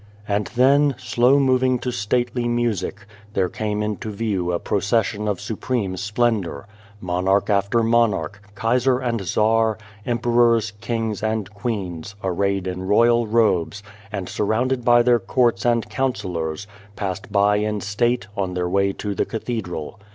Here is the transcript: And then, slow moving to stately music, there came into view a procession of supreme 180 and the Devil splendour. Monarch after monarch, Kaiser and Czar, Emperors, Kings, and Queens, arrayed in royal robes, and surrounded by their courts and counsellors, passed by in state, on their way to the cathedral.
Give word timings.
And 0.27 0.47
then, 0.55 0.95
slow 0.97 1.39
moving 1.39 1.77
to 1.77 1.91
stately 1.91 2.47
music, 2.47 3.05
there 3.33 3.49
came 3.49 3.83
into 3.83 4.09
view 4.09 4.51
a 4.51 4.57
procession 4.57 5.27
of 5.27 5.39
supreme 5.39 5.91
180 5.91 5.91
and 5.91 5.93
the 5.93 6.01
Devil 6.01 6.07
splendour. 6.07 6.67
Monarch 6.99 7.49
after 7.51 7.83
monarch, 7.83 8.49
Kaiser 8.55 8.97
and 8.97 9.21
Czar, 9.23 9.77
Emperors, 10.03 10.71
Kings, 10.81 11.21
and 11.21 11.53
Queens, 11.53 12.15
arrayed 12.23 12.65
in 12.65 12.81
royal 12.87 13.27
robes, 13.27 13.83
and 14.11 14.27
surrounded 14.27 14.83
by 14.83 15.03
their 15.03 15.19
courts 15.19 15.65
and 15.67 15.87
counsellors, 15.87 16.65
passed 16.95 17.31
by 17.31 17.57
in 17.57 17.79
state, 17.79 18.25
on 18.35 18.55
their 18.55 18.67
way 18.67 18.93
to 18.93 19.13
the 19.13 19.25
cathedral. 19.25 19.99